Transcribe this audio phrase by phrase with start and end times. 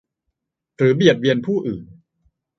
[0.75, 1.83] หรือเบียดเบียนผู้อื่น